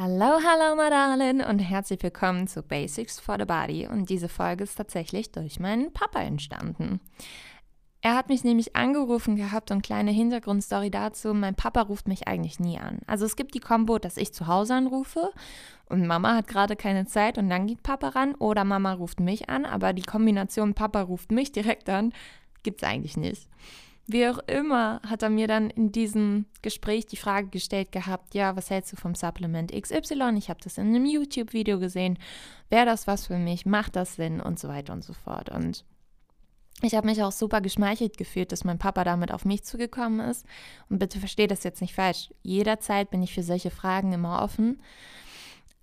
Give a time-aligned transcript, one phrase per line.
[0.00, 3.88] Hallo, hallo, Madalin und herzlich willkommen zu Basics for the Body.
[3.88, 7.00] Und diese Folge ist tatsächlich durch meinen Papa entstanden.
[8.00, 11.34] Er hat mich nämlich angerufen gehabt und kleine Hintergrundstory dazu.
[11.34, 13.00] Mein Papa ruft mich eigentlich nie an.
[13.08, 15.32] Also es gibt die Kombo, dass ich zu Hause anrufe
[15.86, 19.48] und Mama hat gerade keine Zeit und dann geht Papa ran oder Mama ruft mich
[19.48, 22.12] an, aber die Kombination Papa ruft mich direkt an
[22.62, 23.48] gibt es eigentlich nicht.
[24.10, 28.56] Wie auch immer hat er mir dann in diesem Gespräch die Frage gestellt gehabt, ja,
[28.56, 30.34] was hältst du vom Supplement XY?
[30.38, 32.18] Ich habe das in einem YouTube-Video gesehen.
[32.70, 33.66] Wäre das was für mich?
[33.66, 34.40] Macht das Sinn?
[34.40, 35.50] Und so weiter und so fort.
[35.50, 35.84] Und
[36.80, 40.46] ich habe mich auch super geschmeichelt gefühlt, dass mein Papa damit auf mich zugekommen ist.
[40.88, 42.30] Und bitte versteht das jetzt nicht falsch.
[42.42, 44.80] Jederzeit bin ich für solche Fragen immer offen.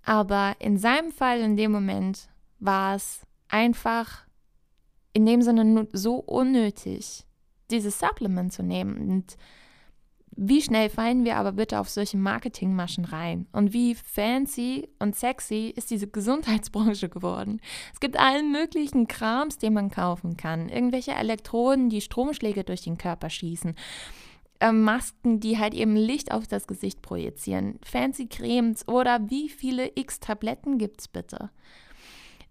[0.02, 4.24] Aber in seinem Fall, in dem Moment, war es einfach
[5.12, 7.24] in dem Sinne so unnötig,
[7.70, 8.96] dieses Supplement zu nehmen.
[9.08, 9.36] Und
[10.38, 13.46] wie schnell fallen wir aber bitte auf solche Marketingmaschen rein?
[13.52, 17.60] Und wie fancy und sexy ist diese Gesundheitsbranche geworden?
[17.94, 20.68] Es gibt allen möglichen Krams, den man kaufen kann.
[20.68, 23.74] Irgendwelche Elektroden, die Stromschläge durch den Körper schießen.
[24.60, 27.78] Äh, Masken, die halt eben Licht auf das Gesicht projizieren.
[27.82, 31.50] Fancy Cremes oder wie viele X Tabletten gibt es bitte?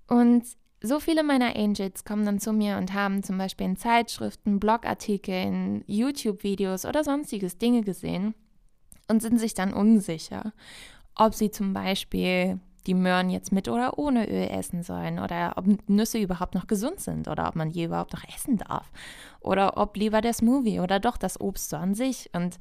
[0.08, 0.45] Und
[0.81, 5.83] so viele meiner Angels kommen dann zu mir und haben zum Beispiel in Zeitschriften, Blogartikeln,
[5.87, 8.36] YouTube-Videos oder sonstiges Dinge gesehen
[9.08, 10.53] und sind sich dann unsicher,
[11.15, 15.65] ob sie zum Beispiel die Möhren jetzt mit oder ohne Öl essen sollen oder ob
[15.89, 18.91] Nüsse überhaupt noch gesund sind oder ob man die überhaupt noch essen darf
[19.39, 22.30] oder ob lieber der Smoothie oder doch das Obst so an sich.
[22.33, 22.58] Und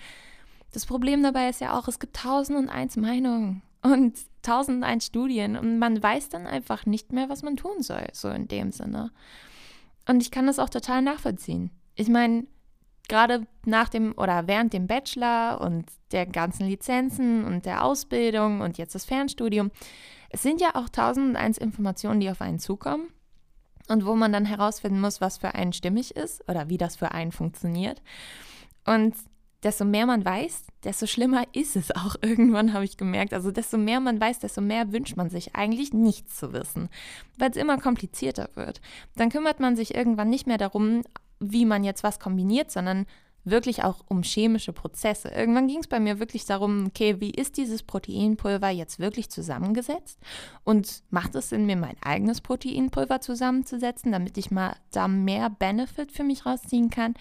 [0.72, 5.00] das Problem dabei ist ja auch, es gibt tausend und eins Meinungen und tausend ein
[5.00, 8.72] Studien und man weiß dann einfach nicht mehr, was man tun soll, so in dem
[8.72, 9.12] Sinne.
[10.08, 11.70] Und ich kann das auch total nachvollziehen.
[11.94, 12.46] Ich meine,
[13.08, 18.78] gerade nach dem oder während dem Bachelor und der ganzen Lizenzen und der Ausbildung und
[18.78, 19.70] jetzt das Fernstudium,
[20.30, 23.08] es sind ja auch tausend eins Informationen, die auf einen zukommen
[23.88, 27.12] und wo man dann herausfinden muss, was für einen stimmig ist oder wie das für
[27.12, 28.02] einen funktioniert.
[28.86, 29.14] Und
[29.64, 33.32] desto mehr man weiß, desto schlimmer ist es auch irgendwann, habe ich gemerkt.
[33.32, 36.88] Also desto mehr man weiß, desto mehr wünscht man sich eigentlich nichts zu wissen,
[37.38, 38.80] weil es immer komplizierter wird.
[39.16, 41.02] Dann kümmert man sich irgendwann nicht mehr darum,
[41.40, 43.06] wie man jetzt was kombiniert, sondern
[43.44, 45.28] wirklich auch um chemische Prozesse.
[45.28, 50.18] Irgendwann ging es bei mir wirklich darum, okay, wie ist dieses Proteinpulver jetzt wirklich zusammengesetzt?
[50.64, 56.10] Und macht es Sinn, mir mein eigenes Proteinpulver zusammenzusetzen, damit ich mal da mehr Benefit
[56.10, 57.14] für mich rausziehen kann?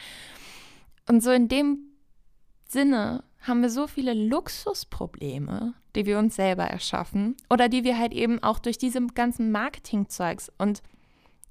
[1.10, 1.93] Und so in dem
[2.74, 8.14] Sinne haben wir so viele Luxusprobleme, die wir uns selber erschaffen oder die wir halt
[8.14, 10.82] eben auch durch diese ganzen Marketingzeugs und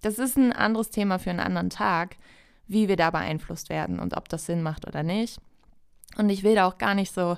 [0.03, 2.17] das ist ein anderes Thema für einen anderen Tag,
[2.67, 5.39] wie wir da beeinflusst werden und ob das Sinn macht oder nicht.
[6.19, 7.37] Und ich will da auch gar nicht so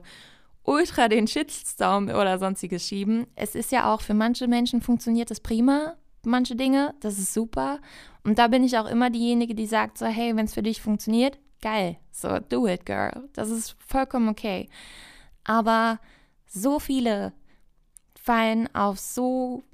[0.65, 3.27] ultra den Shitstorm oder sonstiges schieben.
[3.37, 5.94] Es ist ja auch für manche Menschen funktioniert es prima,
[6.25, 7.81] manche Dinge, das ist super.
[8.25, 10.81] Und da bin ich auch immer diejenige, die sagt so, hey, wenn es für dich
[10.81, 13.28] funktioniert, geil, so do it, girl.
[13.32, 14.69] Das ist vollkommen okay.
[15.44, 15.98] Aber
[16.47, 17.32] so viele
[18.14, 19.64] fallen auf so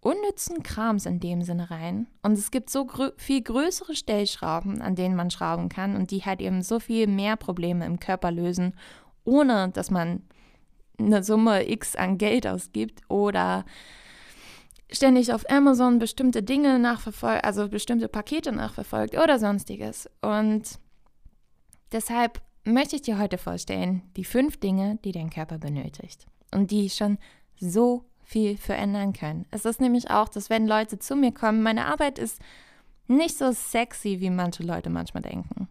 [0.00, 2.08] unnützen Krams in dem Sinne rein.
[2.22, 6.24] Und es gibt so grö viel größere Stellschrauben, an denen man schrauben kann und die
[6.24, 8.74] halt eben so viel mehr Probleme im Körper lösen,
[9.24, 10.22] ohne dass man
[10.98, 13.64] eine Summe X an Geld ausgibt oder
[14.90, 20.10] ständig auf Amazon bestimmte Dinge nachverfolgt, also bestimmte Pakete nachverfolgt oder sonstiges.
[20.22, 20.80] Und
[21.92, 26.90] Deshalb möchte ich dir heute vorstellen, die fünf Dinge, die dein Körper benötigt und die
[26.90, 27.18] schon
[27.58, 29.46] so viel verändern können.
[29.50, 32.40] Es ist nämlich auch, dass wenn Leute zu mir kommen, meine Arbeit ist
[33.08, 35.68] nicht so sexy, wie manche Leute manchmal denken.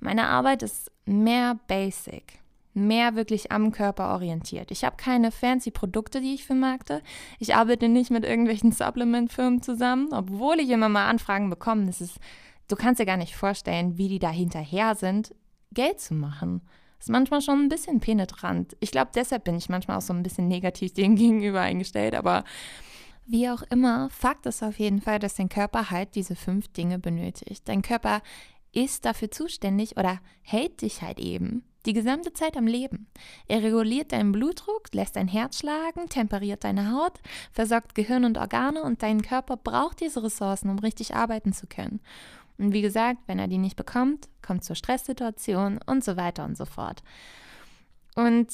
[0.00, 2.40] Meine Arbeit ist mehr basic,
[2.74, 4.72] mehr wirklich am Körper orientiert.
[4.72, 7.00] Ich habe keine fancy Produkte, die ich vermarkte.
[7.38, 11.86] Ich arbeite nicht mit irgendwelchen Supplement-Firmen zusammen, obwohl ich immer mal Anfragen bekomme.
[11.86, 12.18] Das ist,
[12.66, 15.32] du kannst dir gar nicht vorstellen, wie die da hinterher sind,
[15.74, 16.62] Geld zu machen.
[16.98, 18.76] Ist manchmal schon ein bisschen penetrant.
[18.80, 22.44] Ich glaube, deshalb bin ich manchmal auch so ein bisschen negativ dem gegenüber eingestellt, aber
[23.26, 26.98] wie auch immer, Fakt ist auf jeden Fall, dass dein Körper halt diese fünf Dinge
[26.98, 27.68] benötigt.
[27.68, 28.20] Dein Körper
[28.72, 33.06] ist dafür zuständig oder hält dich halt eben Die gesamte Zeit am Leben.
[33.46, 37.20] Er reguliert deinen Blutdruck, lässt dein Herz schlagen, temperiert deine Haut,
[37.52, 42.00] versorgt Gehirn und Organe und dein Körper braucht diese Ressourcen, um richtig arbeiten zu können.
[42.58, 46.56] Und wie gesagt, wenn er die nicht bekommt, kommt zur Stresssituation und so weiter und
[46.56, 47.02] so fort.
[48.14, 48.48] Und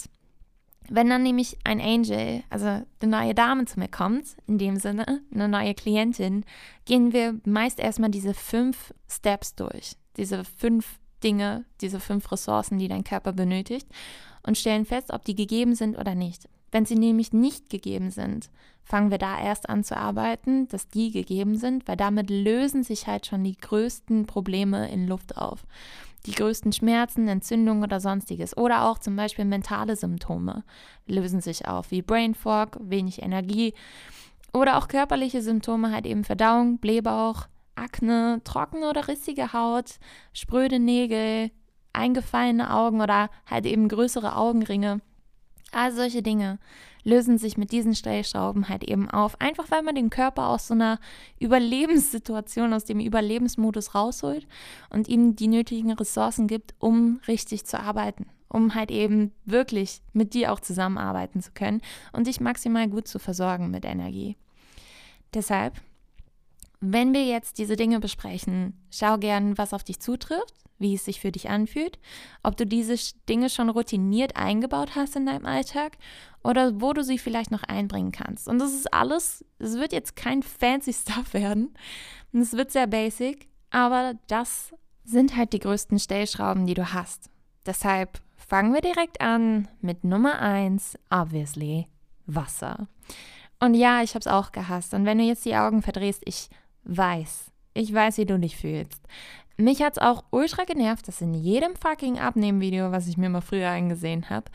[0.89, 5.23] wenn dann nämlich ein Angel, also eine neue Dame zu mir kommt, in dem Sinne,
[5.33, 6.45] eine neue Klientin,
[6.85, 9.93] gehen wir meist erstmal diese fünf Steps durch.
[10.17, 13.87] Diese fünf Dinge, diese fünf Ressourcen, die dein Körper benötigt
[14.43, 16.49] und stellen fest, ob die gegeben sind oder nicht.
[16.73, 18.51] Wenn sie nämlich nicht gegeben sind,
[18.83, 23.07] fangen wir da erst an zu arbeiten, dass die gegeben sind, weil damit lösen sich
[23.07, 25.65] halt schon die größten Probleme in Luft auf.
[26.27, 28.57] Die größten Schmerzen, Entzündungen oder sonstiges.
[28.57, 30.65] Oder auch zum Beispiel mentale Symptome
[31.07, 33.75] lösen sich auf, wie Brain Fog, wenig Energie.
[34.53, 39.99] Oder auch körperliche Symptome, halt eben Verdauung, Blähbauch, Akne, trockene oder rissige Haut,
[40.35, 41.51] spröde Nägel,
[41.93, 45.01] eingefallene Augen oder halt eben größere Augenringe.
[45.73, 46.59] All solche Dinge
[47.03, 50.75] lösen sich mit diesen Stellschrauben halt eben auf, einfach weil man den Körper aus so
[50.75, 50.99] einer
[51.39, 54.47] Überlebenssituation, aus dem Überlebensmodus rausholt
[54.91, 60.35] und ihm die nötigen Ressourcen gibt, um richtig zu arbeiten, um halt eben wirklich mit
[60.35, 61.81] dir auch zusammenarbeiten zu können
[62.13, 64.37] und dich maximal gut zu versorgen mit Energie.
[65.33, 65.81] Deshalb
[66.81, 71.21] wenn wir jetzt diese Dinge besprechen, schau gern, was auf dich zutrifft, wie es sich
[71.21, 71.99] für dich anfühlt,
[72.43, 72.97] ob du diese
[73.29, 75.99] Dinge schon routiniert eingebaut hast in deinem Alltag
[76.43, 78.49] oder wo du sie vielleicht noch einbringen kannst.
[78.49, 81.75] Und das ist alles, es wird jetzt kein fancy Stuff werden.
[82.33, 84.75] Es wird sehr basic, aber das
[85.05, 87.31] sind halt die größten Stellschrauben, die du hast.
[87.67, 91.87] Deshalb fangen wir direkt an mit Nummer 1, obviously,
[92.27, 92.89] Wasser.
[93.59, 94.95] Und ja, ich habe es auch gehasst.
[94.95, 96.49] Und wenn du jetzt die Augen verdrehst, ich
[96.85, 97.51] weiß.
[97.75, 99.03] Ich weiß, wie du dich fühlst.
[99.61, 103.41] Mich hat es auch ultra genervt, dass in jedem fucking Abnehmvideo, was ich mir mal
[103.41, 104.47] früher eingesehen habe,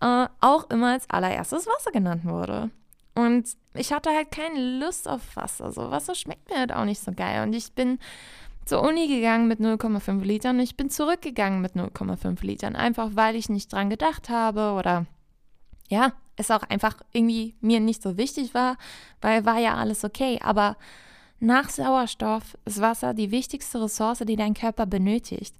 [0.00, 2.70] äh, auch immer als allererstes Wasser genannt wurde.
[3.14, 5.72] Und ich hatte halt keine Lust auf Wasser.
[5.72, 7.42] So Wasser schmeckt mir halt auch nicht so geil.
[7.42, 7.98] Und ich bin
[8.66, 12.76] zur Uni gegangen mit 0,5 Litern und ich bin zurückgegangen mit 0,5 Litern.
[12.76, 15.06] Einfach weil ich nicht dran gedacht habe oder
[15.88, 18.76] ja, es auch einfach irgendwie mir nicht so wichtig war,
[19.22, 20.38] weil war ja alles okay.
[20.42, 20.76] Aber
[21.38, 25.54] nach Sauerstoff ist Wasser die wichtigste Ressource, die dein Körper benötigt.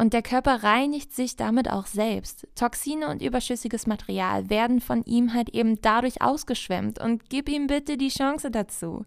[0.00, 2.46] Und der Körper reinigt sich damit auch selbst.
[2.54, 7.96] Toxine und überschüssiges Material werden von ihm halt eben dadurch ausgeschwemmt und gib ihm bitte
[7.96, 9.04] die Chance dazu.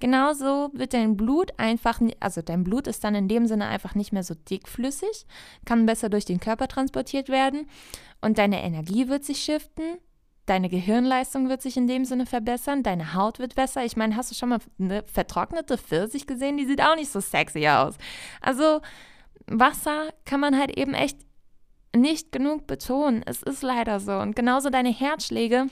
[0.00, 4.12] Genauso wird dein Blut einfach, also dein Blut ist dann in dem Sinne einfach nicht
[4.12, 5.26] mehr so dickflüssig,
[5.64, 7.68] kann besser durch den Körper transportiert werden
[8.20, 9.98] und deine Energie wird sich shiften,
[10.46, 13.84] Deine Gehirnleistung wird sich in dem Sinne verbessern, deine Haut wird besser.
[13.84, 16.56] Ich meine, hast du schon mal eine vertrocknete Pfirsich gesehen?
[16.56, 17.96] Die sieht auch nicht so sexy aus.
[18.40, 18.80] Also
[19.46, 21.18] Wasser kann man halt eben echt
[21.94, 23.22] nicht genug betonen.
[23.24, 24.12] Es ist leider so.
[24.12, 25.66] Und genauso deine Herzschläge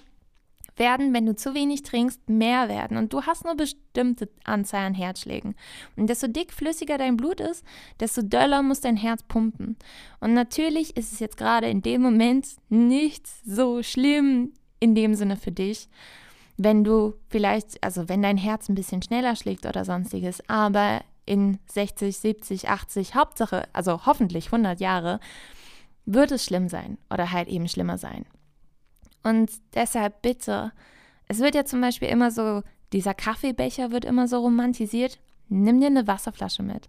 [0.76, 2.96] werden, wenn du zu wenig trinkst, mehr werden.
[2.96, 5.54] Und du hast nur bestimmte Anzahl an Herzschlägen.
[5.96, 7.64] Und desto dickflüssiger dein Blut ist,
[8.00, 9.76] desto döller muss dein Herz pumpen.
[10.20, 15.36] Und natürlich ist es jetzt gerade in dem Moment nicht so schlimm, in dem Sinne
[15.36, 15.88] für dich,
[16.56, 21.58] wenn du vielleicht, also wenn dein Herz ein bisschen schneller schlägt oder sonstiges, aber in
[21.66, 25.20] 60, 70, 80, Hauptsache, also hoffentlich 100 Jahre,
[26.04, 28.26] wird es schlimm sein oder halt eben schlimmer sein.
[29.22, 30.72] Und deshalb bitte,
[31.28, 35.18] es wird ja zum Beispiel immer so, dieser Kaffeebecher wird immer so romantisiert.
[35.48, 36.88] Nimm dir eine Wasserflasche mit.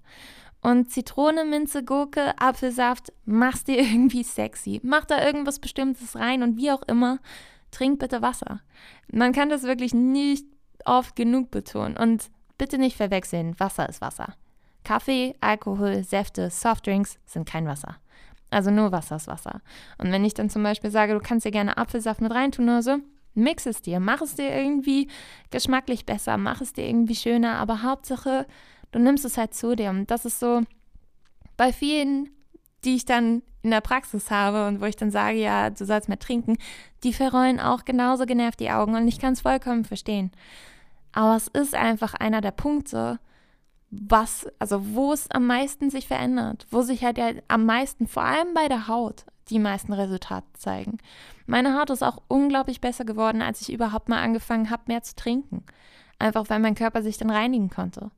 [0.62, 4.79] Und Zitrone, Minze, Gurke, Apfelsaft, mach's dir irgendwie sexy.
[4.83, 7.19] Mach da irgendwas Bestimmtes rein und wie auch immer,
[7.72, 8.62] trink bitte Wasser.
[9.12, 10.46] Man kann das wirklich nicht
[10.86, 11.98] oft genug betonen.
[11.98, 14.36] Und bitte nicht verwechseln, Wasser ist Wasser.
[14.84, 17.98] Kaffee, Alkohol, Säfte, Softdrinks sind kein Wasser.
[18.50, 19.62] Also nur Wasser ist Wasser.
[19.98, 22.82] Und wenn ich dann zum Beispiel sage, du kannst dir gerne Apfelsaft mit reintun oder
[22.82, 22.98] so,
[23.34, 25.08] mix es dir, mach es dir irgendwie
[25.51, 28.46] geschmacklich besser, mach es dir irgendwie schöner, aber Hauptsache,
[28.92, 29.90] du nimmst es halt zu dir.
[29.90, 30.62] Und das ist so
[31.56, 32.30] bei vielen
[32.84, 36.10] die ich dann in der Praxis habe und wo ich dann sage, ja, du sollst
[36.10, 36.58] mehr trinken,
[37.03, 40.32] die verrollen auch genauso genervt die Augen und ich kann es vollkommen verstehen.
[41.12, 43.20] Aber es ist einfach einer der Punkte,
[43.91, 48.24] was, also wo es am meisten sich verändert, wo sich halt ja am meisten, vor
[48.24, 50.98] allem bei der Haut, die meisten Resultate zeigen.
[51.46, 55.15] Meine Haut ist auch unglaublich besser geworden, als ich überhaupt mal angefangen habe, mehr zu
[55.15, 55.65] trinken.
[56.20, 58.12] Einfach weil mein Körper sich dann reinigen konnte.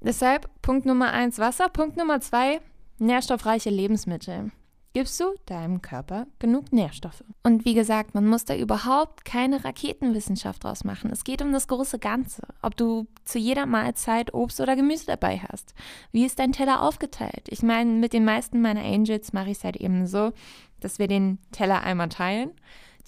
[0.00, 1.70] Deshalb Punkt Nummer eins Wasser.
[1.70, 2.60] Punkt Nummer zwei
[2.98, 4.52] Nährstoffreiche Lebensmittel.
[4.92, 7.24] gibst du deinem Körper genug Nährstoffe.
[7.42, 11.10] Und wie gesagt, man muss da überhaupt keine Raketenwissenschaft draus machen.
[11.10, 12.46] Es geht um das große Ganze.
[12.62, 15.74] Ob du zu jeder Mahlzeit Obst oder Gemüse dabei hast.
[16.12, 17.48] Wie ist dein Teller aufgeteilt?
[17.48, 20.32] Ich meine, mit den meisten meiner Angels mache ich es halt eben so,
[20.78, 22.52] dass wir den Teller einmal teilen.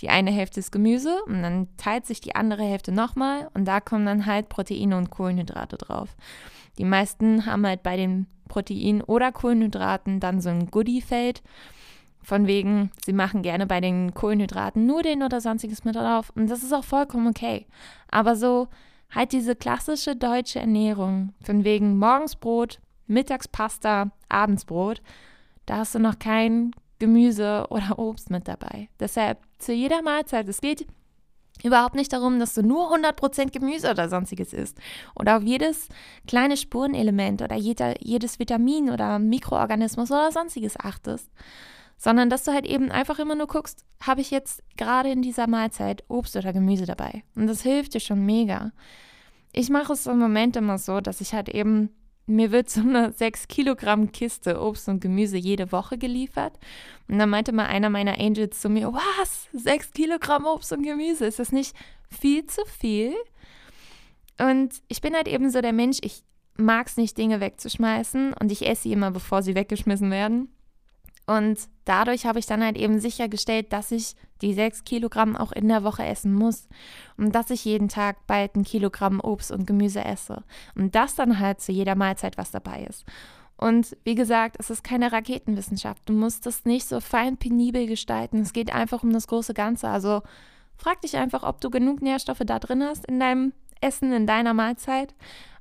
[0.00, 3.80] Die eine Hälfte ist Gemüse und dann teilt sich die andere Hälfte nochmal und da
[3.80, 6.16] kommen dann halt Proteine und Kohlenhydrate drauf.
[6.78, 11.42] Die meisten haben halt bei den Proteinen oder Kohlenhydraten dann so ein Goodie-Feld
[12.22, 16.32] von wegen, sie machen gerne bei den Kohlenhydraten nur den oder sonstiges mit drauf.
[16.34, 17.66] Und das ist auch vollkommen okay.
[18.10, 18.68] Aber so
[19.14, 25.02] halt diese klassische deutsche Ernährung, von wegen morgens Brot, mittags Pasta, abends Brot,
[25.66, 28.88] da hast du noch kein Gemüse oder Obst mit dabei.
[28.98, 30.86] Deshalb zu jeder Mahlzeit, es geht
[31.62, 34.78] überhaupt nicht darum, dass du nur 100% Gemüse oder sonstiges isst
[35.14, 35.88] oder auf jedes
[36.26, 41.30] kleine Spurenelement oder jeder, jedes Vitamin oder Mikroorganismus oder sonstiges achtest,
[41.96, 45.46] sondern dass du halt eben einfach immer nur guckst, habe ich jetzt gerade in dieser
[45.46, 47.22] Mahlzeit Obst oder Gemüse dabei.
[47.34, 48.72] Und das hilft dir schon mega.
[49.52, 51.90] Ich mache es im Moment immer so, dass ich halt eben,
[52.26, 56.58] mir wird so eine 6 Kilogramm Kiste Obst und Gemüse jede Woche geliefert.
[57.08, 61.26] Und dann meinte mal einer meiner Angels zu mir, was, 6 Kilogramm Obst und Gemüse,
[61.26, 61.76] ist das nicht
[62.10, 63.14] viel zu viel?
[64.38, 66.22] Und ich bin halt eben so der Mensch, ich
[66.56, 70.48] mag es nicht, Dinge wegzuschmeißen und ich esse sie immer, bevor sie weggeschmissen werden.
[71.26, 75.68] Und dadurch habe ich dann halt eben sichergestellt, dass ich die sechs Kilogramm auch in
[75.68, 76.68] der Woche essen muss.
[77.16, 80.44] Und dass ich jeden Tag bald ein Kilogramm Obst und Gemüse esse.
[80.76, 83.04] Und dass dann halt zu jeder Mahlzeit was dabei ist.
[83.56, 86.02] Und wie gesagt, es ist keine Raketenwissenschaft.
[86.06, 88.40] Du musst es nicht so fein penibel gestalten.
[88.40, 89.88] Es geht einfach um das große Ganze.
[89.88, 90.22] Also
[90.76, 94.54] frag dich einfach, ob du genug Nährstoffe da drin hast in deinem Essen, in deiner
[94.54, 95.14] Mahlzeit.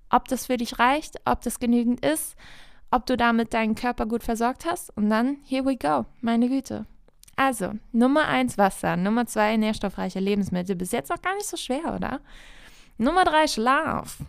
[0.10, 2.36] Ob das für dich reicht, ob das genügend ist
[2.96, 4.96] ob du damit deinen Körper gut versorgt hast.
[4.96, 6.86] Und dann, here we go, meine Güte.
[7.36, 10.76] Also, Nummer eins Wasser, Nummer zwei nährstoffreiche Lebensmittel.
[10.76, 12.22] Bis jetzt noch gar nicht so schwer, oder?
[12.98, 14.20] Nummer drei Schlaf.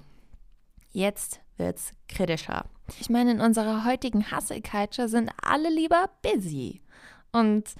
[0.93, 2.65] Jetzt wird's kritischer.
[3.01, 6.83] Ich meine, in unserer heutigen Hustle-Culture sind alle lieber busy.
[7.31, 7.75] Und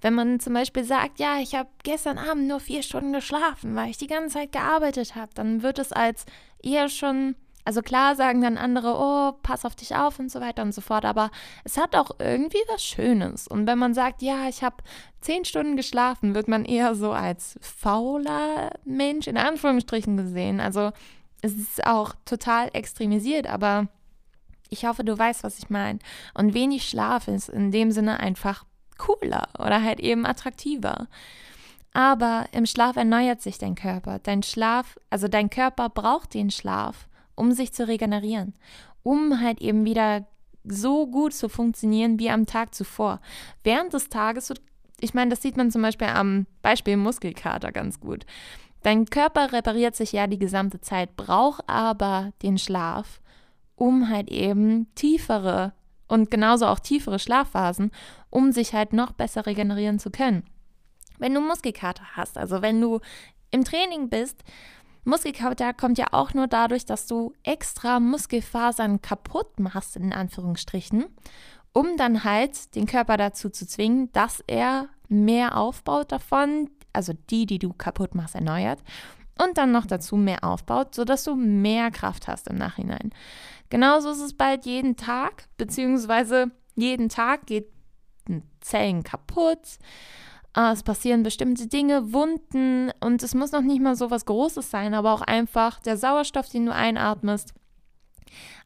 [0.00, 3.90] wenn man zum Beispiel sagt, ja, ich habe gestern Abend nur vier Stunden geschlafen, weil
[3.90, 6.24] ich die ganze Zeit gearbeitet habe, dann wird es als
[6.62, 7.34] eher schon
[7.68, 10.80] also klar sagen dann andere, oh, pass auf dich auf und so weiter und so
[10.80, 11.30] fort, aber
[11.64, 13.46] es hat auch irgendwie was Schönes.
[13.46, 14.76] Und wenn man sagt, ja, ich habe
[15.20, 20.60] zehn Stunden geschlafen, wird man eher so als fauler Mensch in Anführungsstrichen gesehen.
[20.60, 20.92] Also
[21.42, 23.88] es ist auch total extremisiert, aber
[24.70, 25.98] ich hoffe, du weißt, was ich meine.
[26.32, 28.64] Und wenig Schlaf ist in dem Sinne einfach
[28.96, 31.06] cooler oder halt eben attraktiver.
[31.92, 34.20] Aber im Schlaf erneuert sich dein Körper.
[34.20, 37.08] Dein Schlaf, also dein Körper braucht den Schlaf
[37.38, 38.54] um sich zu regenerieren,
[39.02, 40.26] um halt eben wieder
[40.64, 43.20] so gut zu funktionieren wie am Tag zuvor.
[43.64, 44.52] Während des Tages,
[45.00, 48.26] ich meine, das sieht man zum Beispiel am Beispiel Muskelkater ganz gut.
[48.82, 53.20] Dein Körper repariert sich ja die gesamte Zeit, braucht aber den Schlaf,
[53.76, 55.72] um halt eben tiefere
[56.06, 57.90] und genauso auch tiefere Schlafphasen,
[58.30, 60.44] um sich halt noch besser regenerieren zu können.
[61.18, 63.00] Wenn du Muskelkater hast, also wenn du
[63.50, 64.44] im Training bist,
[65.08, 71.06] Muskelkater kommt ja auch nur dadurch, dass du extra Muskelfasern kaputt machst, in Anführungsstrichen,
[71.72, 77.46] um dann halt den Körper dazu zu zwingen, dass er mehr aufbaut davon, also die,
[77.46, 78.80] die du kaputt machst, erneuert
[79.42, 83.10] und dann noch dazu mehr aufbaut, sodass du mehr Kraft hast im Nachhinein.
[83.70, 87.72] Genauso ist es bald jeden Tag, beziehungsweise jeden Tag geht
[88.60, 89.78] Zellen kaputt
[90.56, 94.70] äh, es passieren bestimmte Dinge, Wunden und es muss noch nicht mal so was Großes
[94.70, 97.54] sein, aber auch einfach der Sauerstoff, den du einatmest.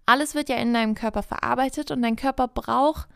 [0.06, 3.08] Alles wird ja in deinem Körper verarbeitet und dein Körper braucht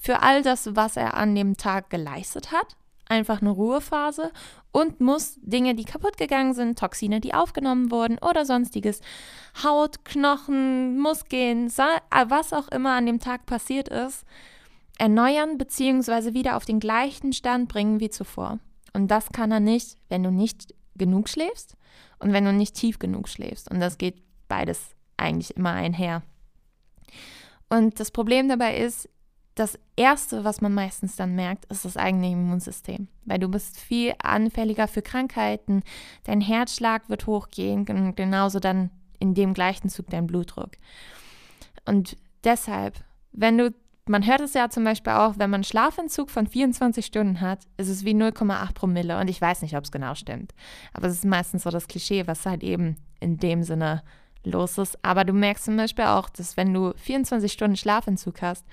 [0.00, 2.76] für all das, was er an dem Tag geleistet hat,
[3.08, 4.32] einfach eine Ruhephase
[4.72, 9.00] und muss Dinge, die kaputt gegangen sind, Toxine, die aufgenommen wurden oder sonstiges,
[9.62, 14.24] Haut, Knochen, Muskeln, was auch immer an dem Tag passiert ist,
[14.98, 16.34] erneuern bzw.
[16.34, 18.58] wieder auf den gleichen Stand bringen wie zuvor.
[18.92, 21.76] Und das kann er nicht, wenn du nicht genug schläfst
[22.18, 23.70] und wenn du nicht tief genug schläfst.
[23.70, 26.22] Und das geht beides eigentlich immer einher.
[27.68, 29.08] Und das Problem dabei ist,
[29.54, 33.08] das Erste, was man meistens dann merkt, ist das eigene Immunsystem.
[33.24, 35.82] Weil du bist viel anfälliger für Krankheiten,
[36.24, 40.72] dein Herzschlag wird hochgehen und genauso dann in dem gleichen Zug dein Blutdruck.
[41.84, 43.74] Und deshalb, wenn du
[44.08, 47.88] man hört es ja zum Beispiel auch, wenn man Schlafentzug von 24 Stunden hat, ist
[47.88, 49.18] es wie 0,8 Promille.
[49.18, 50.54] Und ich weiß nicht, ob es genau stimmt.
[50.92, 54.02] Aber es ist meistens so das Klischee, was halt eben in dem Sinne
[54.44, 54.98] los ist.
[55.04, 58.66] Aber du merkst zum Beispiel auch, dass wenn du 24 Stunden Schlafentzug hast,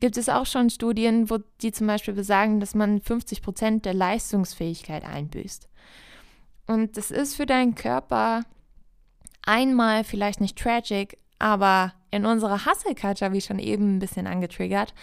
[0.00, 3.92] gibt es auch schon Studien, wo die zum Beispiel besagen, dass man 50 Prozent der
[3.92, 5.68] Leistungsfähigkeit einbüßt.
[6.66, 8.44] Und das ist für deinen Körper
[9.42, 14.94] einmal vielleicht nicht tragic, aber in unserer Hustle-Culture, wie schon eben ein bisschen angetriggert,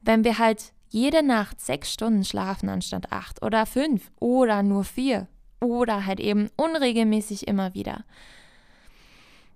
[0.00, 5.28] wenn wir halt jede Nacht sechs Stunden schlafen anstatt acht oder fünf oder nur vier
[5.60, 8.04] oder halt eben unregelmäßig immer wieder.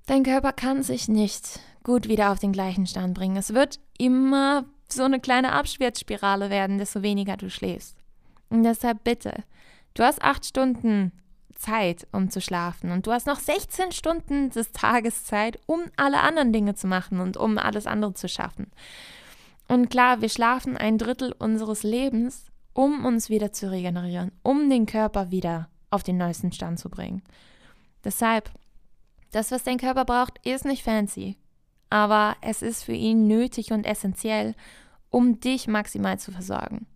[0.06, 3.36] Dein Körper kann sich nicht gut wieder auf den gleichen Stand bringen.
[3.36, 7.96] Es wird immer so eine kleine Abwärtsspirale werden, desto weniger du schläfst.
[8.50, 9.44] Und deshalb bitte,
[9.94, 11.12] du hast acht Stunden
[11.62, 16.20] Zeit, um zu schlafen und du hast noch 16 Stunden des Tages Zeit, um alle
[16.20, 18.70] anderen Dinge zu machen und um alles andere zu schaffen.
[19.68, 24.86] Und klar, wir schlafen ein Drittel unseres Lebens, um uns wieder zu regenerieren, um den
[24.86, 27.22] Körper wieder auf den neuesten Stand zu bringen.
[28.04, 28.50] Deshalb,
[29.30, 31.36] das, was dein Körper braucht, ist nicht fancy,
[31.90, 34.54] aber es ist für ihn nötig und essentiell,
[35.10, 36.86] um dich maximal zu versorgen.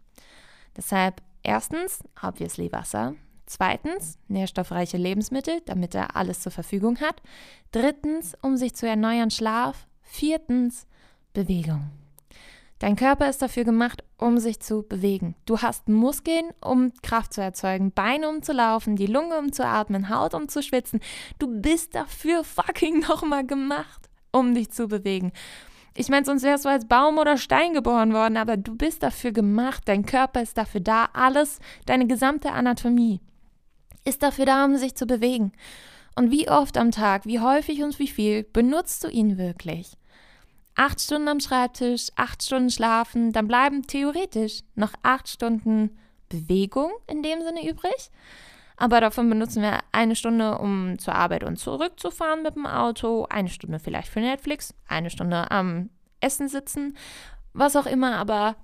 [0.77, 3.15] Deshalb erstens, obviously Wasser.
[3.47, 7.23] Zweitens, nährstoffreiche Lebensmittel, damit er alles zur Verfügung hat.
[7.71, 9.87] Drittens, um sich zu erneuern, Schlaf.
[10.03, 10.87] Viertens,
[11.33, 11.91] Bewegung.
[12.79, 15.35] Dein Körper ist dafür gemacht, um sich zu bewegen.
[15.47, 19.65] Du hast Muskeln, um Kraft zu erzeugen, Beine, um zu laufen, die Lunge, um zu
[19.65, 21.01] atmen, Haut, um zu schwitzen.
[21.39, 25.33] Du bist dafür fucking nochmal gemacht, um dich zu bewegen.
[25.95, 29.33] Ich meine, sonst wärst du als Baum oder Stein geboren worden, aber du bist dafür
[29.33, 29.85] gemacht.
[29.87, 31.09] Dein Körper ist dafür da.
[31.15, 33.21] Alles, deine gesamte Anatomie
[34.07, 35.53] ist dafür da, um sich zu bewegen.
[36.15, 39.97] Und wie oft am Tag, wie häufig und wie viel benutzt du ihn wirklich?
[40.77, 45.99] acht Stunden am Schreibtisch, acht Stunden schlafen, dann bleiben theoretisch noch acht Stunden
[46.29, 48.11] Bewegung in dem Sinne übrig.
[48.77, 53.49] Aber davon benutzen wir eine Stunde, um zur Arbeit und zurückzufahren mit dem Auto, eine
[53.49, 55.89] Stunde vielleicht für Netflix, eine Stunde am
[56.21, 56.95] Essen sitzen,
[57.55, 58.17] was auch immer.
[58.17, 58.57] Aber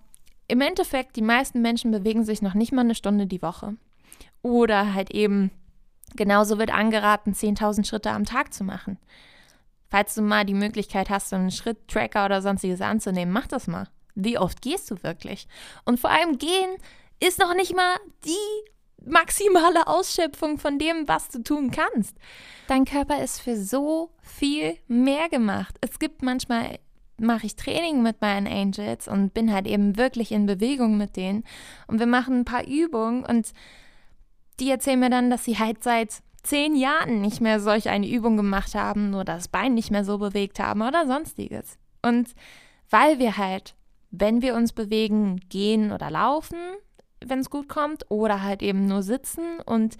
[0.48, 3.76] im Endeffekt, die meisten Menschen bewegen sich noch nicht mal eine Stunde die Woche.
[4.42, 5.50] Oder halt eben,
[6.16, 8.98] genauso wird angeraten, 10.000 Schritte am Tag zu machen.
[9.88, 13.88] Falls du mal die Möglichkeit hast, so einen Schritttracker oder sonstiges anzunehmen, mach das mal.
[14.14, 15.46] Wie oft gehst du wirklich?
[15.84, 16.76] Und vor allem gehen
[17.20, 18.70] ist noch nicht mal die
[19.04, 22.16] maximale Ausschöpfung von dem, was du tun kannst.
[22.68, 25.76] Dein Körper ist für so viel mehr gemacht.
[25.80, 26.78] Es gibt manchmal
[27.18, 31.44] mache ich Training mit meinen Angels und bin halt eben wirklich in Bewegung mit denen.
[31.86, 33.52] Und wir machen ein paar Übungen und
[34.60, 38.36] die erzählen mir dann, dass sie halt seit zehn Jahren nicht mehr solch eine Übung
[38.36, 41.78] gemacht haben, nur das Bein nicht mehr so bewegt haben oder sonstiges.
[42.02, 42.30] Und
[42.90, 43.74] weil wir halt,
[44.10, 46.58] wenn wir uns bewegen, gehen oder laufen,
[47.24, 49.96] wenn es gut kommt, oder halt eben nur sitzen und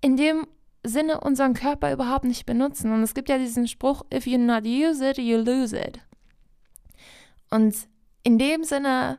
[0.00, 0.46] in dem
[0.84, 2.92] Sinne unseren Körper überhaupt nicht benutzen.
[2.92, 6.00] Und es gibt ja diesen Spruch, if you not use it, you lose it.
[7.50, 7.74] Und
[8.24, 9.18] in dem Sinne,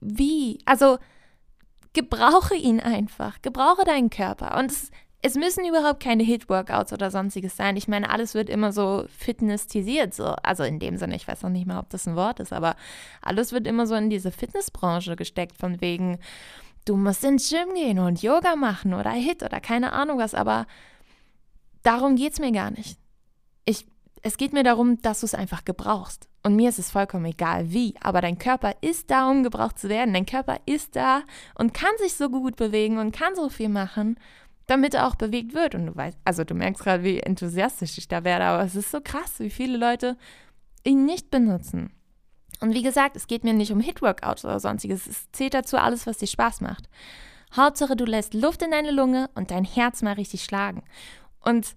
[0.00, 0.58] wie?
[0.64, 0.98] Also
[1.92, 3.40] gebrauche ihn einfach.
[3.42, 4.58] Gebrauche deinen Körper.
[4.58, 4.90] Und es,
[5.22, 7.76] es müssen überhaupt keine Hit-Workouts oder sonstiges sein.
[7.76, 10.14] Ich meine, alles wird immer so fitnesstisiert.
[10.14, 10.34] So.
[10.42, 12.76] Also in dem Sinne, ich weiß noch nicht mal, ob das ein Wort ist, aber
[13.20, 16.18] alles wird immer so in diese Fitnessbranche gesteckt, von wegen,
[16.84, 20.34] du musst ins Gym gehen und Yoga machen oder Hit oder keine Ahnung was.
[20.34, 20.66] Aber
[21.82, 22.98] darum geht es mir gar nicht.
[23.64, 23.86] Ich,
[24.22, 26.28] es geht mir darum, dass du es einfach gebrauchst.
[26.44, 29.88] Und mir ist es vollkommen egal wie, aber dein Körper ist da, um gebraucht zu
[29.88, 30.14] werden.
[30.14, 31.22] Dein Körper ist da
[31.56, 34.16] und kann sich so gut bewegen und kann so viel machen,
[34.66, 35.74] damit er auch bewegt wird.
[35.74, 38.90] Und du weißt, also du merkst gerade, wie enthusiastisch ich da werde, aber es ist
[38.90, 40.16] so krass, wie viele Leute
[40.84, 41.92] ihn nicht benutzen.
[42.60, 45.06] Und wie gesagt, es geht mir nicht um Hit-Workouts oder sonstiges.
[45.08, 46.88] Es zählt dazu alles, was dir Spaß macht.
[47.54, 50.82] Hauptsache, du lässt Luft in deine Lunge und dein Herz mal richtig schlagen.
[51.40, 51.74] Und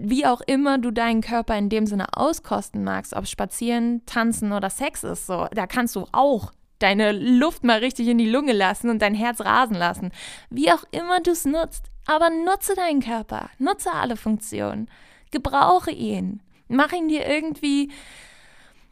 [0.00, 4.70] wie auch immer du deinen Körper in dem Sinne auskosten magst, ob spazieren, tanzen oder
[4.70, 8.88] Sex ist, so, da kannst du auch deine Luft mal richtig in die Lunge lassen
[8.88, 10.10] und dein Herz rasen lassen.
[10.48, 11.90] Wie auch immer du es nutzt.
[12.06, 14.88] Aber nutze deinen Körper, nutze alle Funktionen,
[15.30, 17.92] gebrauche ihn, mach ihn dir irgendwie,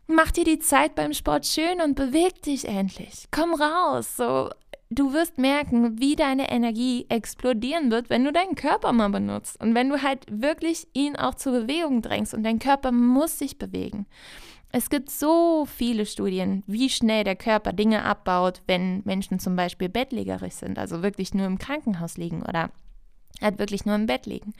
[0.06, 3.26] mach dir die Zeit beim Sport schön und beweg dich endlich.
[3.32, 4.50] Komm raus, so
[4.90, 9.74] du wirst merken, wie deine Energie explodieren wird, wenn du deinen Körper mal benutzt und
[9.74, 14.07] wenn du halt wirklich ihn auch zur Bewegung drängst und dein Körper muss sich bewegen.
[14.70, 19.88] Es gibt so viele Studien, wie schnell der Körper Dinge abbaut, wenn Menschen zum Beispiel
[19.88, 22.70] bettlägerig sind, also wirklich nur im Krankenhaus liegen oder
[23.40, 24.53] halt wirklich nur im Bett liegen.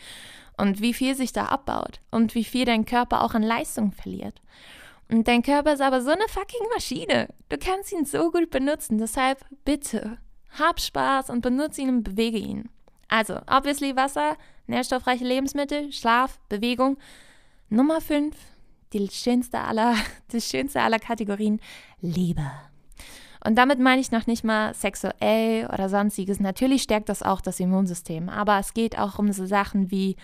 [0.57, 4.41] Und wie viel sich da abbaut und wie viel dein Körper auch an Leistung verliert.
[5.11, 7.29] Und dein Körper ist aber so eine fucking Maschine.
[7.49, 8.99] Du kannst ihn so gut benutzen.
[8.99, 10.18] Deshalb bitte,
[10.59, 12.68] hab Spaß und benutze ihn und bewege ihn.
[13.09, 16.99] Also, obviously Wasser, nährstoffreiche Lebensmittel, Schlaf, Bewegung.
[17.71, 18.37] Nummer 5,
[18.92, 19.94] die schönste aller,
[20.33, 21.61] die schönste aller Kategorien,
[22.01, 22.51] Liebe.
[23.44, 26.40] Und damit meine ich noch nicht mal sexuell oder sonstiges.
[26.40, 30.16] Natürlich stärkt das auch das Immunsystem, aber es geht auch um so Sachen wie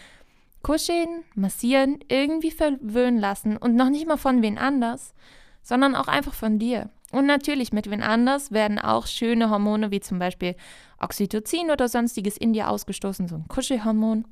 [0.65, 5.15] kuscheln, massieren, irgendwie verwöhnen lassen und noch nicht mal von wen anders,
[5.63, 6.91] sondern auch einfach von dir.
[7.13, 10.57] Und natürlich mit wen anders werden auch schöne Hormone wie zum Beispiel
[10.99, 14.27] Oxytocin oder sonstiges in dir ausgestoßen, so ein Kuschelhormon.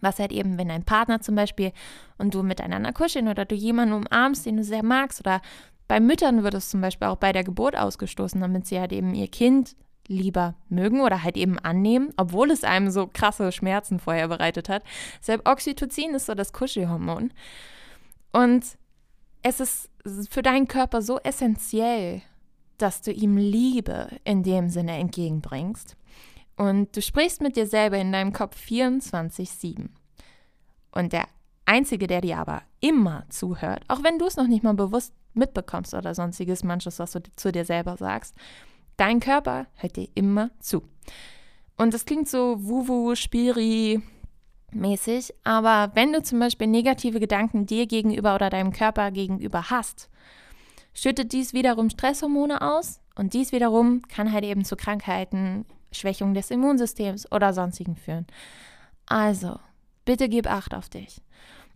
[0.00, 1.72] Was halt eben, wenn dein Partner zum Beispiel
[2.18, 5.40] und du miteinander kuscheln oder du jemanden umarmst, den du sehr magst oder
[5.86, 9.14] bei Müttern wird es zum Beispiel auch bei der Geburt ausgestoßen, damit sie halt eben
[9.14, 9.74] ihr Kind
[10.08, 14.82] lieber mögen oder halt eben annehmen, obwohl es einem so krasse Schmerzen vorher bereitet hat.
[15.20, 17.32] Deshalb Oxytocin ist so das Kuschelhormon.
[18.32, 18.64] Und
[19.42, 19.90] es ist
[20.30, 22.22] für deinen Körper so essentiell,
[22.78, 25.96] dass du ihm Liebe in dem Sinne entgegenbringst.
[26.56, 29.90] Und du sprichst mit dir selber in deinem Kopf 24-7.
[30.90, 31.26] Und der
[31.66, 35.94] Einzige, der dir aber immer zuhört, auch wenn du es noch nicht mal bewusst mitbekommst
[35.94, 38.34] oder sonstiges, manches, was du zu dir selber sagst,
[38.98, 40.82] dein Körper hört dir immer zu.
[41.78, 44.02] Und das klingt so wuwu, spiri,
[44.72, 50.10] mäßig, aber wenn du zum Beispiel negative Gedanken dir gegenüber oder deinem Körper gegenüber hast,
[50.92, 56.50] schüttet dies wiederum Stresshormone aus und dies wiederum kann halt eben zu Krankheiten, Schwächung des
[56.50, 58.26] Immunsystems oder sonstigen führen.
[59.06, 59.58] Also,
[60.04, 61.22] bitte gib Acht auf dich.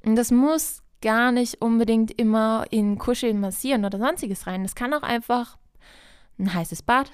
[0.04, 4.62] Und das muss gar nicht unbedingt immer in Kuscheln massieren oder sonstiges rein.
[4.62, 5.56] Das kann auch einfach
[6.42, 7.11] ein heißes Bad,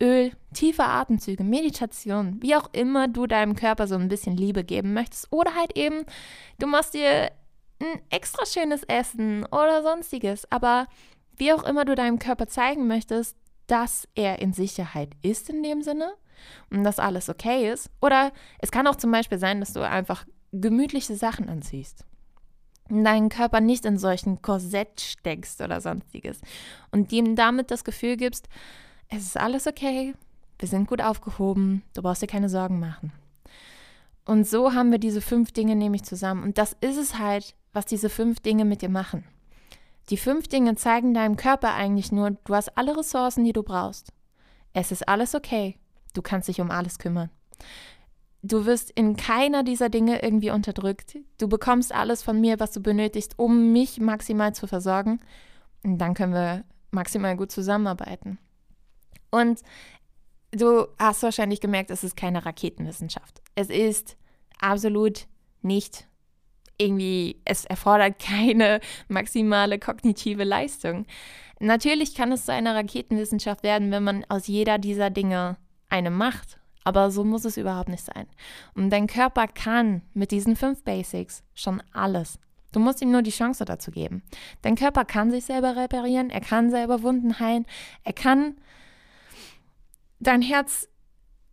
[0.00, 4.94] Öl, tiefe Atemzüge, Meditation, wie auch immer du deinem Körper so ein bisschen Liebe geben
[4.94, 5.28] möchtest.
[5.30, 6.04] Oder halt eben,
[6.58, 7.30] du machst dir
[7.80, 10.50] ein extra schönes Essen oder sonstiges.
[10.50, 10.88] Aber
[11.36, 13.36] wie auch immer du deinem Körper zeigen möchtest,
[13.68, 16.12] dass er in Sicherheit ist in dem Sinne
[16.70, 17.88] und dass alles okay ist.
[18.00, 22.04] Oder es kann auch zum Beispiel sein, dass du einfach gemütliche Sachen anziehst.
[22.88, 26.40] Deinen Körper nicht in solchen Korsett steckst oder sonstiges.
[26.90, 28.48] Und ihm damit das Gefühl gibst,
[29.08, 30.14] es ist alles okay,
[30.58, 33.12] wir sind gut aufgehoben, du brauchst dir keine Sorgen machen.
[34.24, 36.44] Und so haben wir diese fünf Dinge nämlich zusammen.
[36.44, 39.24] Und das ist es halt, was diese fünf Dinge mit dir machen.
[40.10, 44.12] Die fünf Dinge zeigen deinem Körper eigentlich nur, du hast alle Ressourcen, die du brauchst.
[44.72, 45.76] Es ist alles okay.
[46.14, 47.30] Du kannst dich um alles kümmern.
[48.42, 51.16] Du wirst in keiner dieser Dinge irgendwie unterdrückt.
[51.38, 55.20] Du bekommst alles von mir, was du benötigst, um mich maximal zu versorgen.
[55.84, 58.38] Und dann können wir maximal gut zusammenarbeiten.
[59.30, 59.60] Und
[60.50, 63.42] du hast wahrscheinlich gemerkt, es ist keine Raketenwissenschaft.
[63.54, 64.16] Es ist
[64.60, 65.26] absolut
[65.62, 66.06] nicht
[66.78, 71.06] irgendwie, es erfordert keine maximale kognitive Leistung.
[71.60, 75.56] Natürlich kann es zu einer Raketenwissenschaft werden, wenn man aus jeder dieser Dinge
[75.88, 76.58] eine macht.
[76.84, 78.26] Aber so muss es überhaupt nicht sein.
[78.74, 82.38] Und dein Körper kann mit diesen fünf Basics schon alles.
[82.72, 84.22] Du musst ihm nur die Chance dazu geben.
[84.62, 87.66] Dein Körper kann sich selber reparieren, er kann selber Wunden heilen,
[88.02, 88.56] er kann
[90.18, 90.88] dein Herz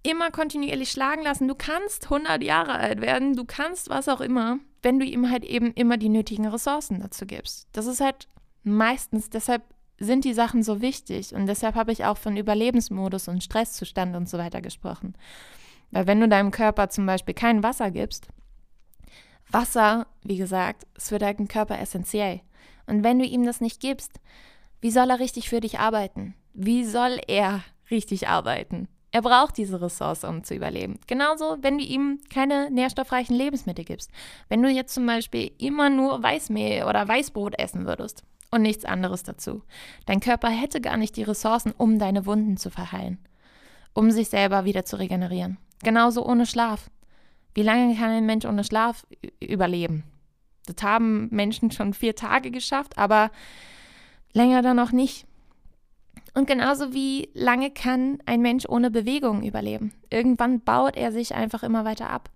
[0.01, 1.47] immer kontinuierlich schlagen lassen.
[1.47, 5.43] Du kannst 100 Jahre alt werden, du kannst was auch immer, wenn du ihm halt
[5.43, 7.67] eben immer die nötigen Ressourcen dazu gibst.
[7.73, 8.29] Das ist halt
[8.63, 9.63] meistens, deshalb
[9.99, 14.29] sind die Sachen so wichtig und deshalb habe ich auch von Überlebensmodus und Stresszustand und
[14.29, 15.15] so weiter gesprochen.
[15.91, 18.27] Weil wenn du deinem Körper zum Beispiel kein Wasser gibst,
[19.51, 22.41] Wasser, wie gesagt, ist für deinen Körper essentiell.
[22.85, 24.19] Und wenn du ihm das nicht gibst,
[24.81, 26.35] wie soll er richtig für dich arbeiten?
[26.53, 28.87] Wie soll er richtig arbeiten.
[29.11, 30.99] Er braucht diese Ressource, um zu überleben.
[31.07, 34.11] Genauso, wenn du ihm keine nährstoffreichen Lebensmittel gibst.
[34.49, 39.23] Wenn du jetzt zum Beispiel immer nur Weißmehl oder Weißbrot essen würdest und nichts anderes
[39.23, 39.63] dazu.
[40.05, 43.19] Dein Körper hätte gar nicht die Ressourcen, um deine Wunden zu verheilen,
[43.93, 45.57] um sich selber wieder zu regenerieren.
[45.83, 46.89] Genauso ohne Schlaf.
[47.53, 49.05] Wie lange kann ein Mensch ohne Schlaf
[49.39, 50.03] überleben?
[50.65, 53.31] Das haben Menschen schon vier Tage geschafft, aber
[54.33, 55.25] länger dann noch nicht.
[56.33, 59.93] Und genauso wie lange kann ein Mensch ohne Bewegung überleben?
[60.09, 62.29] Irgendwann baut er sich einfach immer weiter ab.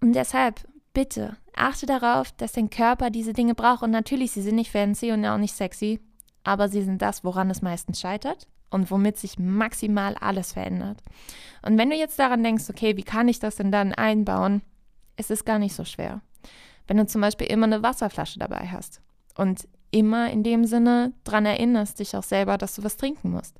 [0.00, 3.82] Und deshalb, bitte, achte darauf, dass dein Körper diese Dinge braucht.
[3.82, 6.00] Und natürlich, sie sind nicht fancy und auch nicht sexy,
[6.42, 11.02] aber sie sind das, woran es meistens scheitert und womit sich maximal alles verändert.
[11.62, 14.62] Und wenn du jetzt daran denkst, okay, wie kann ich das denn dann einbauen?
[15.16, 16.22] Es ist gar nicht so schwer.
[16.86, 19.00] Wenn du zum Beispiel immer eine Wasserflasche dabei hast
[19.36, 23.58] und immer in dem Sinne dran erinnerst, dich auch selber, dass du was trinken musst.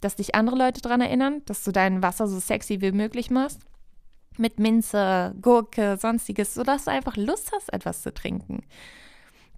[0.00, 3.60] Dass dich andere Leute dran erinnern, dass du dein Wasser so sexy wie möglich machst.
[4.38, 8.62] Mit Minze, Gurke, sonstiges, sodass du einfach Lust hast, etwas zu trinken.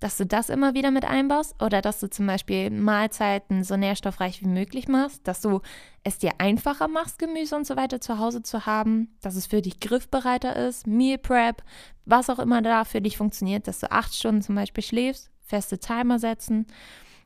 [0.01, 4.41] dass du das immer wieder mit einbaust oder dass du zum Beispiel Mahlzeiten so nährstoffreich
[4.41, 5.61] wie möglich machst, dass du
[6.03, 9.61] es dir einfacher machst, Gemüse und so weiter zu Hause zu haben, dass es für
[9.61, 11.63] dich griffbereiter ist, Meal Prep,
[12.07, 15.79] was auch immer da für dich funktioniert, dass du acht Stunden zum Beispiel schläfst, feste
[15.79, 16.67] Timer setzen,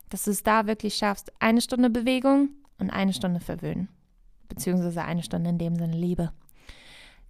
[0.09, 3.87] dass du es da wirklich schaffst, eine Stunde Bewegung und eine Stunde verwöhnen,
[4.49, 6.33] beziehungsweise eine Stunde in dem Sinne Liebe.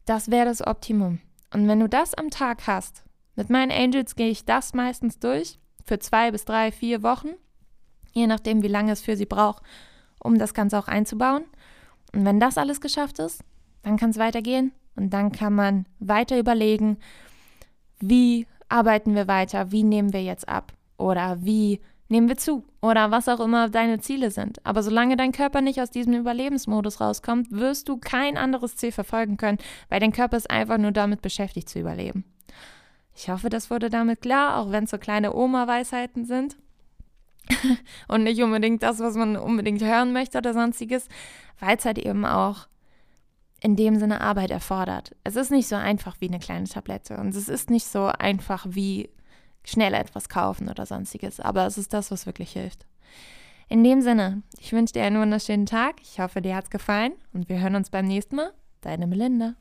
[0.06, 1.20] Das wäre das Optimum.
[1.54, 3.04] Und wenn du das am Tag hast,
[3.36, 7.30] mit meinen Angels gehe ich das meistens durch für zwei bis drei, vier Wochen,
[8.13, 9.63] je nachdem, wie lange es für sie braucht,
[10.20, 11.44] um das Ganze auch einzubauen.
[12.13, 13.44] Und wenn das alles geschafft ist,
[13.84, 16.98] dann kann es weitergehen und dann kann man weiter überlegen,
[18.00, 23.12] wie arbeiten wir weiter, wie nehmen wir jetzt ab oder wie nehmen wir zu oder
[23.12, 24.65] was auch immer deine Ziele sind.
[24.65, 29.38] Aber solange dein Körper nicht aus diesem Überlebensmodus rauskommt, wirst du kein anderes Ziel verfolgen
[29.38, 29.58] können,
[29.89, 32.26] weil dein Körper ist einfach nur damit beschäftigt zu überleben.
[33.15, 36.58] Ich hoffe, das wurde damit klar, auch wenn es so kleine Oma-Weisheiten sind.
[38.08, 41.08] und nicht unbedingt das, was man unbedingt hören möchte oder sonstiges,
[41.60, 42.68] weil es halt eben auch
[43.62, 45.15] in dem Sinne Arbeit erfordert.
[45.24, 48.65] Es ist nicht so einfach wie eine kleine Tablette und es ist nicht so einfach
[48.70, 49.10] wie
[49.65, 52.86] schnell etwas kaufen oder sonstiges, aber es ist das, was wirklich hilft.
[53.67, 55.95] In dem Sinne, ich wünsche dir einen wunderschönen Tag.
[56.01, 58.54] Ich hoffe, dir hat es gefallen und wir hören uns beim nächsten Mal.
[58.82, 59.56] Deine Melinda.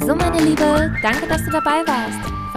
[0.00, 2.37] So, meine Liebe, danke, dass du dabei warst.